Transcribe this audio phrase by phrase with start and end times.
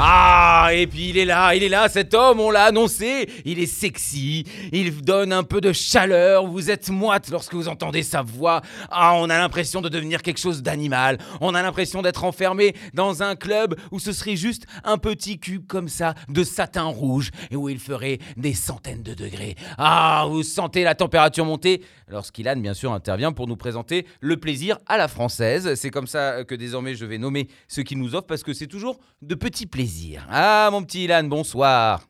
[0.00, 3.28] Ah, et puis il est là, il est là, cet homme, on l'a annoncé.
[3.44, 6.46] Il est sexy, il donne un peu de chaleur.
[6.46, 8.62] Vous êtes moite lorsque vous entendez sa voix.
[8.92, 11.18] Ah, on a l'impression de devenir quelque chose d'animal.
[11.40, 15.66] On a l'impression d'être enfermé dans un club où ce serait juste un petit cube
[15.66, 19.56] comme ça de satin rouge et où il ferait des centaines de degrés.
[19.78, 24.78] Ah, vous sentez la température monter lorsqu'Ilan, bien sûr, intervient pour nous présenter le plaisir
[24.86, 25.74] à la française.
[25.74, 28.68] C'est comme ça que désormais je vais nommer ce qu'il nous offre parce que c'est
[28.68, 29.87] toujours de petits plaisirs.
[30.30, 32.00] Ah, mon petit Ilan, bonsoir.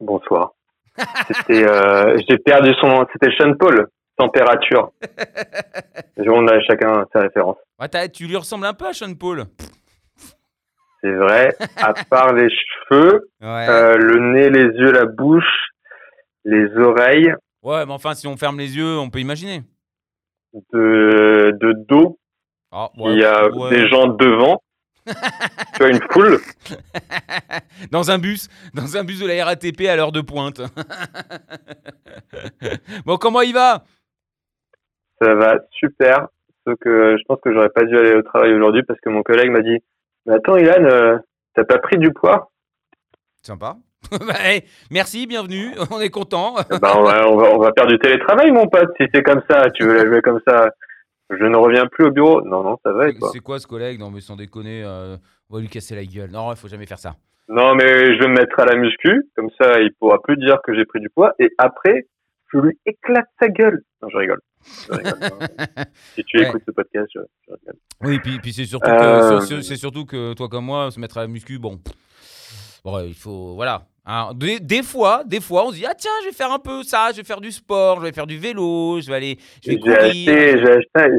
[0.00, 0.52] Bonsoir.
[1.28, 3.06] C'était, euh, j'ai perdu son nom.
[3.12, 3.88] C'était Sean Paul.
[4.16, 4.90] Température.
[6.18, 7.56] On a chacun sa référence.
[7.80, 9.44] Ouais, tu lui ressembles un peu à Sean Paul.
[11.00, 11.54] C'est vrai.
[11.76, 13.66] À part les cheveux, Ouais.
[13.68, 15.70] euh, le nez, les yeux, la bouche,
[16.44, 19.62] les oreilles, Ouais, mais enfin, si on ferme les yeux, on peut imaginer.
[20.72, 22.18] de, de dos,
[22.72, 24.62] Ah, il y a des gens devant.
[25.08, 26.38] Tu vois une foule.
[27.90, 30.60] dans un bus, dans un bus de la RATP à l'heure de pointe.
[33.06, 33.84] bon, comment il va?
[35.20, 36.28] Ça va super.
[36.66, 39.22] Sauf que je pense que j'aurais pas dû aller au travail aujourd'hui parce que mon
[39.22, 39.78] collègue m'a dit,
[40.26, 41.16] mais attends, Ilan, euh,
[41.54, 42.50] t'as pas pris du poids?
[43.42, 43.76] Sympa.
[44.10, 46.54] Bah, hey, merci, bienvenue, on est content.
[46.70, 49.42] Ben, on, va, on, va, on va faire du télétravail, mon pote, si c'est comme
[49.50, 49.70] ça.
[49.74, 50.70] Tu veux la jouer comme ça.
[51.30, 52.42] Je ne reviens plus au bureau.
[52.42, 53.98] Non, non, ça va toi C'est quoi ce collègue?
[54.00, 55.16] Non, mais sans déconner, euh,
[55.50, 56.30] on va lui casser la gueule.
[56.30, 57.16] Non, il faut jamais faire ça.
[57.48, 59.24] Non, mais je vais me mettre à la muscu.
[59.36, 61.34] Comme ça, il pourra plus dire que j'ai pris du poids.
[61.38, 62.06] Et après,
[62.52, 63.82] je lui éclate sa gueule.
[64.02, 64.40] Non, je rigole.
[64.86, 65.18] Je rigole.
[66.14, 66.48] si tu Ouais.
[66.48, 67.74] écoutes ce podcast, je, je rigole.
[68.02, 71.26] Oui, puis, puis c'est surtout, Euh, surtout que toi comme moi, se mettre à la
[71.28, 71.78] muscu, bon,
[72.84, 73.82] bon il faut, voilà.
[74.10, 76.58] Hein, des, des fois, des fois, on se dit ah tiens, je vais faire un
[76.58, 79.36] peu ça, je vais faire du sport, je vais faire du vélo, je vais aller,
[79.62, 79.98] je vais J'ai courir.
[79.98, 80.58] acheté,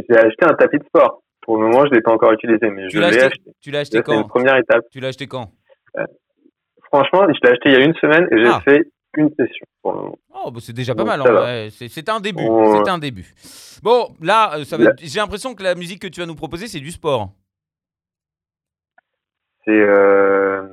[0.09, 1.21] j'ai acheté, un tapis de sport.
[1.43, 3.51] Pour le moment, je l'ai pas encore utilisé, mais Tu je l'as l'ai acheté, acheté.
[3.61, 4.27] tu l'as acheté Ça, C'est une quand?
[4.27, 4.85] première étape.
[4.91, 5.51] Tu l'as acheté quand?
[6.91, 8.61] Franchement, je l'ai acheté il y a une semaine et j'ai Ah.
[8.65, 8.81] fait
[9.17, 10.17] une session pour le moment.
[10.43, 11.21] Oh, bah, c'est déjà pas Donc, mal.
[11.21, 12.41] hein, ouais, c'est un début.
[12.83, 13.33] C'est un début.
[13.83, 16.67] Bon, là, euh, ça va j'ai l'impression que la musique que tu vas nous proposer,
[16.67, 17.29] c'est du sport.
[19.65, 20.67] C'est euh,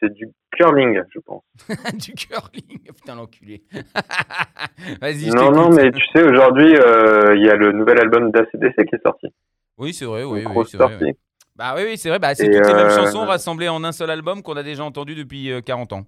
[0.00, 1.42] c'est du curling, je pense.
[1.94, 2.80] du curling.
[2.94, 3.62] Putain, l'enculé.
[5.00, 8.30] Vas-y, je Non, non, mais tu sais, aujourd'hui, euh, il y a le nouvel album
[8.30, 9.28] d'ACDC qui est sorti.
[9.78, 11.16] Oui, c'est vrai, oui, oui, c'est vrai.
[11.56, 12.18] Bah oui, oui, c'est vrai.
[12.18, 14.84] Bah, c'est toutes les mêmes euh, chansons rassemblées en un seul album qu'on a déjà
[14.84, 16.04] entendu depuis euh, 40 ans.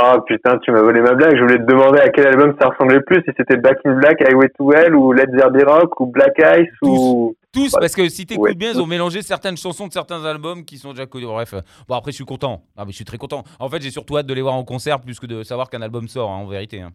[0.00, 1.36] Oh putain, tu m'as volé ma blague.
[1.36, 4.22] Je voulais te demander à quel album ça ressemblait plus, si c'était Back in Black,
[4.22, 7.34] Highway to Hell, ou Let's There Be Rock, ou Black Ice, ou...
[7.52, 8.54] Tous, parce que si t'écoutes Ouais.
[8.54, 11.26] bien, ils ont mélangé certaines chansons de certains albums qui sont déjà connus.
[11.26, 11.54] Bref,
[11.88, 12.62] bon après je suis content.
[12.76, 13.42] Ah, mais je suis très content.
[13.58, 15.80] En fait, j'ai surtout hâte de les voir en concert plus que de savoir qu'un
[15.82, 16.82] album sort, hein, en vérité.
[16.82, 16.90] hein.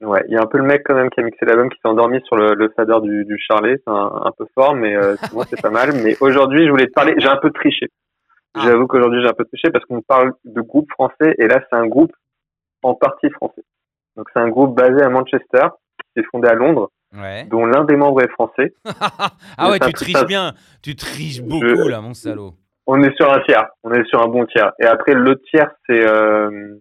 [0.00, 1.76] Ouais, il y a un peu le mec quand même qui a mixé l'album qui
[1.82, 3.76] s'est endormi sur le, le fader du, du Charlet.
[3.84, 5.92] C'est un, un peu fort, mais euh, moi c'est pas mal.
[6.04, 7.14] Mais aujourd'hui, je voulais te parler.
[7.18, 7.86] J'ai un peu triché.
[8.54, 8.60] Ah.
[8.64, 11.76] J'avoue qu'aujourd'hui j'ai un peu triché parce qu'on parle de groupe français et là c'est
[11.76, 12.12] un groupe
[12.82, 13.62] en partie français.
[14.16, 15.66] Donc c'est un groupe basé à Manchester
[16.14, 17.44] qui est fondé à Londres, Ouais.
[17.44, 18.74] dont l'un des membres est français.
[19.56, 20.52] ah ouais, tu triches ça- bien.
[20.82, 22.54] Tu triches beaucoup Je- là, mon salaud.
[22.86, 23.66] On est sur un tiers.
[23.82, 24.72] On est sur un bon tiers.
[24.80, 26.74] Et après l'autre tiers c'est euh,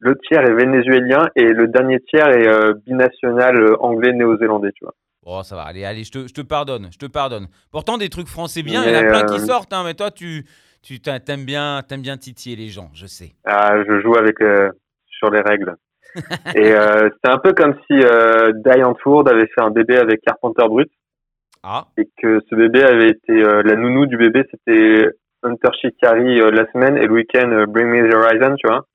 [0.00, 4.72] l'autre tiers est vénézuélien et le dernier tiers est euh, binational euh, anglais néo-zélandais.
[4.72, 4.94] Tu vois.
[5.26, 5.62] Oh, ça va.
[5.62, 6.88] Allez, allez, je te, je te pardonne.
[6.92, 7.48] Je te pardonne.
[7.70, 9.94] Pourtant, des trucs français bien, il y en a plein qui euh, sortent, hein, mais
[9.94, 10.44] toi, tu,
[10.82, 13.32] tu t'a- t'aimes bien, t'aimes bien titiller les gens, je sais.
[13.46, 14.68] Ah, je joue avec euh,
[15.06, 15.74] sur les règles.
[16.54, 20.20] Et euh, c'est un peu comme si euh, Diane Ford avait fait un bébé avec
[20.22, 20.90] Carpenter Brut
[21.62, 25.08] Ah, et que ce bébé avait été euh, la nounou du bébé c'était
[25.42, 28.86] Hunter Shikari euh, la semaine et le week-end euh, Bring Me the Horizon, tu vois.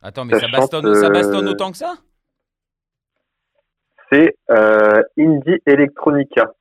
[0.00, 1.94] attends, mais ça, Ça bastonne, chante, ça euh, bastonne autant que ça?
[4.10, 4.34] C'est
[5.18, 6.52] indie electronica.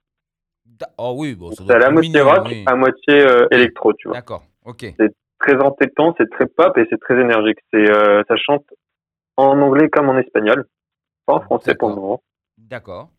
[0.65, 2.63] Da- Oh oui, bon, ça C'est à moitié rock, oui.
[2.65, 4.17] à moitié électro, tu vois.
[4.17, 4.85] D'accord, ok.
[5.39, 7.59] Très entêtant, c'est très pop et c'est très énergique.
[7.71, 8.65] C'est ça chante
[9.37, 10.65] en anglais comme en espagnol,
[11.25, 12.21] pas en français pour le moment.
[12.57, 13.09] D'accord.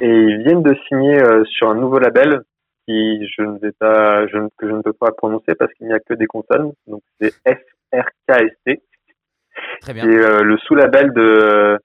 [0.00, 2.40] et ils viennent de signer euh, sur un nouveau label
[2.88, 5.92] qui je ne vais pas je que je ne peux pas prononcer parce qu'il n'y
[5.92, 8.80] a que des consonnes donc c'est FRKST
[9.82, 10.08] Très bien.
[10.10, 11.78] est euh, le sous-label de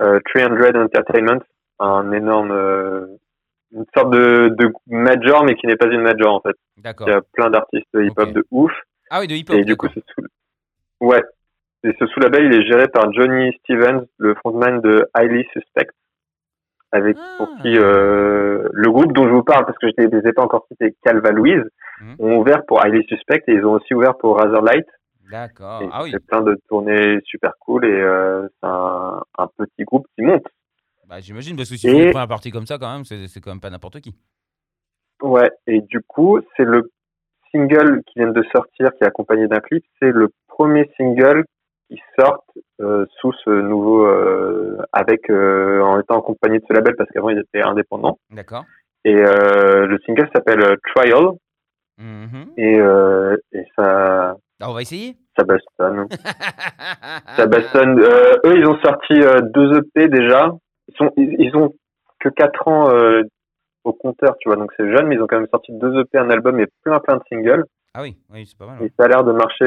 [0.00, 1.40] euh, 300 Entertainment
[1.80, 3.06] un énorme euh,
[3.72, 7.08] une sorte de, de major mais qui n'est pas une major en fait D'accord.
[7.08, 8.72] il y a plein d'artistes hip-hop de ouf
[9.10, 9.56] Ah oui, de hip-hop.
[9.56, 10.02] et du coup d'accord.
[10.06, 11.22] ce sous ouais
[11.84, 15.88] et ce sous-label il est géré par Johnny Stevens le frontman de Highly Suspect
[16.92, 17.62] avec pour Ah.
[17.62, 20.42] qui euh, le groupe dont je vous parle, parce que je ne les ai pas
[20.42, 21.62] encore cités, Calva Louise,
[22.00, 22.16] Mhm.
[22.18, 24.86] ont ouvert pour Highly Suspect et ils ont aussi ouvert pour Razorlight.
[25.30, 25.82] D'accord.
[25.92, 26.10] Ah oui.
[26.12, 30.44] C'est plein de tournées super cool et euh, c'est un, un petit groupe qui monte.
[31.08, 33.40] Bah, j'imagine, parce que si Et- vous une première partie comme ça, quand même, c'est
[33.40, 34.14] quand même pas n'importe qui.
[35.22, 36.90] Ouais, et du coup, c'est le
[37.52, 39.84] single qui vient de sortir, qui est accompagné d'un clip.
[40.00, 41.44] C'est le premier single
[41.90, 42.44] qui sort
[42.80, 47.30] euh, sous ce nouveau, euh, avec euh, en étant accompagné de ce label parce qu'avant
[47.30, 48.18] ils étaient indépendants.
[48.30, 48.64] D'accord.
[49.04, 51.30] Et euh, le single s'appelle Trial
[52.56, 56.06] et, euh, et ça, Ah, on va essayer ça bastonne.
[57.36, 58.00] ça bastonne.
[58.00, 59.14] Eux, ils ont sorti
[59.54, 60.52] deux EP déjà.
[60.88, 61.72] Ils sont, ils, ils ont
[62.20, 62.90] que quatre ans
[63.84, 66.18] au compteur, tu vois, donc c'est jeune, mais ils ont quand même sorti deux EP,
[66.18, 67.64] un album et plein plein de singles.
[67.94, 68.82] Ah oui, oui, c'est pas mal.
[68.82, 69.64] Et ça a l'air de marcher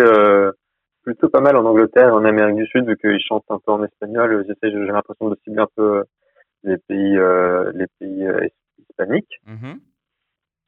[1.03, 3.71] plutôt pas mal en Angleterre et en Amérique du Sud, vu qu'ils chantent un peu
[3.71, 4.45] en espagnol.
[4.61, 6.03] J'ai l'impression de cibler un peu euh,
[6.63, 8.47] les pays, euh, les pays euh,
[8.89, 9.39] hispaniques.
[9.47, 9.79] Mhm.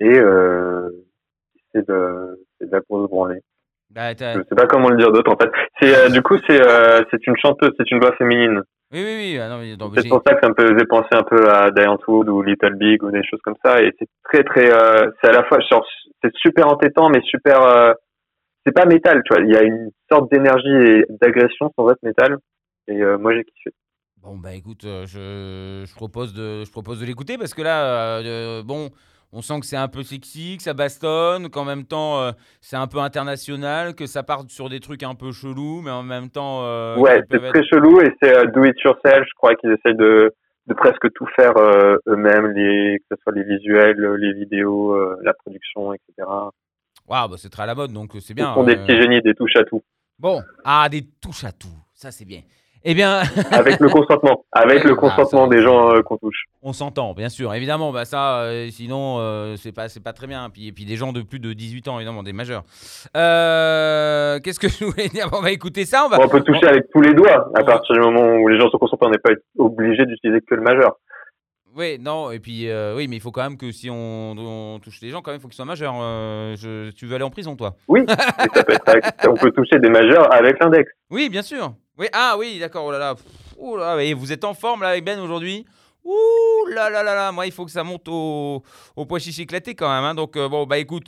[0.02, 0.90] Et euh,
[1.74, 3.42] c'est de, de la grosse branlée.
[3.90, 5.50] Bah, Je sais pas comment le dire d'autre en fait.
[5.80, 6.62] C'est du coup c'est
[7.12, 8.62] c'est une chanteuse, c'est une voix féminine.
[8.92, 9.40] Oui, oui, oui.
[9.40, 9.58] ah
[9.96, 12.76] C'est pour ça que ça me faisait penser un peu à Diane Wood ou Little
[12.76, 13.82] Big ou des choses comme ça.
[13.82, 15.86] Et c'est très très, euh, c'est à la fois, genre,
[16.24, 17.62] c'est super entêtant mais super.
[17.62, 17.94] euh,
[18.66, 19.44] c'est pas métal, tu vois.
[19.44, 22.38] Il y a une sorte d'énergie et d'agression sans être métal.
[22.88, 23.72] Et euh, moi j'ai kiffé.
[24.22, 28.20] Bon, bah écoute, euh, je, je propose de, je propose de l'écouter parce que là,
[28.20, 28.90] euh, bon,
[29.32, 32.32] on sent que c'est un peu sexy, que ça bastonne, qu'en même temps, euh,
[32.62, 36.02] c'est un peu international, que ça part sur des trucs un peu chelous, mais en
[36.04, 36.62] même temps.
[36.98, 39.26] ouais, c'est très être- chelou et c'est do it yourself.
[39.28, 40.34] Je crois qu'ils essayent de
[40.68, 41.54] de presque tout faire
[42.08, 46.28] eux-mêmes, les que ce soit les visuels, les vidéos, la production, etc.
[47.08, 48.54] Waouh, bah, c'est très à la mode, donc euh, c'est bien.
[48.54, 48.86] sont des euh.
[48.86, 49.82] petits génies, des touches à tout.
[50.20, 52.42] Bon, ah, des touches à tout, ça c'est bien.
[52.88, 53.22] Eh bien,
[53.52, 56.46] Avec le consentement, avec le bah, consentement des gens euh, qu'on touche.
[56.62, 60.28] on s'entend, bien sûr, évidemment, bah ça, euh, sinon, euh, c'est pas, c'est pas très
[60.28, 60.48] bien.
[60.52, 62.62] Puis, et puis des gens de plus de 18 ans, évidemment, des majeurs.
[63.14, 65.30] Qu'est-ce que je voulais dire?
[65.34, 66.20] On va écouter ça, on va.
[66.22, 68.70] on peut toucher avec tous les doigts à on- partir du moment où les gens
[68.70, 69.08] sont consentants.
[69.08, 70.96] On n'est pas obligé d'utiliser que le majeur.
[71.76, 74.80] Oui, non, et puis euh, oui, mais il faut quand même que si on, on
[74.80, 75.94] touche les gens, quand même, il faut qu'ils soient majeurs.
[76.00, 77.76] Euh, je- tu veux aller en prison, toi?
[77.90, 78.16] Oui, mais
[78.54, 80.90] ça peut être avec- on peut toucher des majeurs avec l'index.
[81.10, 81.74] Oui, bien sûr.
[81.98, 82.86] Oui, ah oui, d'accord.
[82.86, 83.16] Oh là là.
[83.58, 85.66] Oh là, et vous êtes en forme là avec Ben aujourd'hui?
[86.06, 87.32] Ouh là là là là.
[87.32, 88.64] Moi, il faut que ça monte au,
[88.96, 90.04] au pois chichi éclaté quand même.
[90.04, 90.16] hein.
[90.16, 91.08] Donc euh, bon, bah écoute.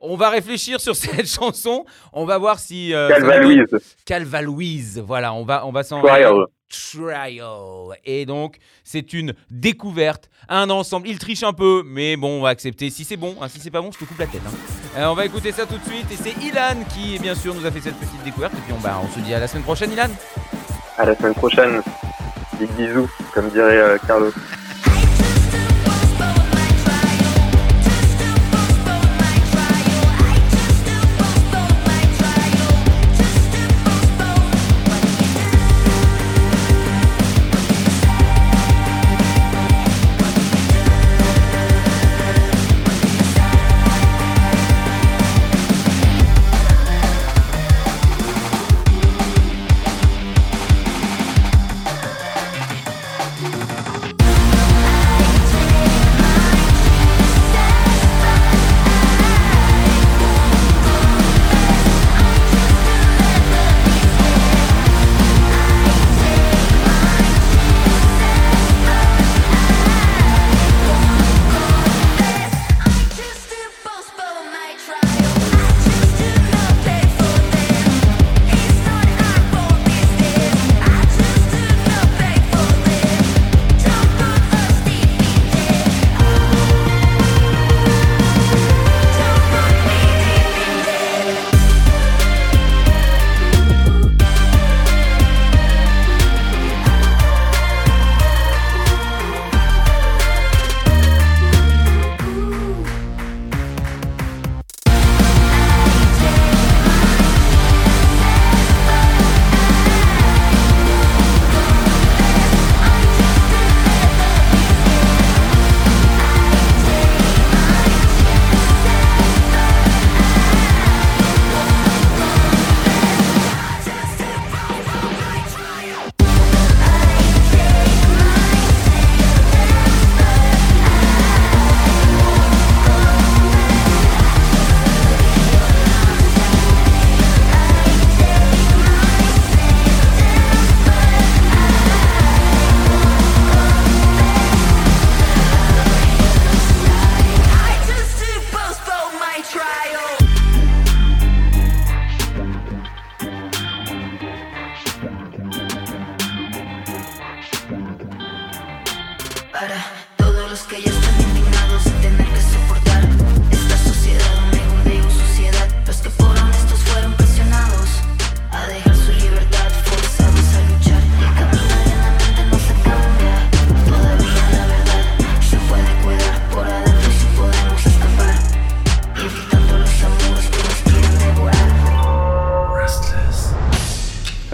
[0.00, 1.84] On va réfléchir sur cette chanson.
[2.12, 2.94] On va voir si.
[2.94, 3.66] euh, Calva Louise,
[4.04, 5.02] Calva Louise.
[5.04, 6.00] Voilà, on va, on va s'en.
[6.02, 6.34] Trial.
[6.70, 7.96] Trial.
[8.04, 11.08] Et donc, c'est une découverte, un ensemble.
[11.08, 12.90] Il triche un peu, mais bon, on va accepter.
[12.90, 14.42] Si c'est bon, hein, si c'est pas bon, je te coupe la tête.
[14.46, 14.50] hein.
[14.98, 16.06] Euh, on va écouter ça tout de suite.
[16.12, 18.52] Et c'est Ilan qui, bien sûr, nous a fait cette petite découverte.
[18.54, 20.08] Et puis, on, bah, on se dit à la semaine prochaine, Ilan.
[20.98, 21.82] À la semaine prochaine.
[22.60, 24.32] Big bisous, comme dirait euh, Carlos.